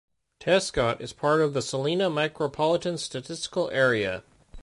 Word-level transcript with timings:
Tescott 0.39 0.99
is 0.99 1.13
part 1.13 1.41
of 1.41 1.53
the 1.53 1.61
Salina 1.61 2.09
Micropolitan 2.09 2.97
Statistical 2.97 3.69
Area. 3.69 4.23